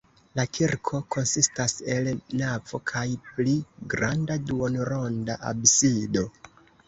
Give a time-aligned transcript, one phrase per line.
[0.37, 2.09] La kirko konsistas el
[2.39, 3.53] navo kaj pli
[3.93, 6.27] granda duonronda absido.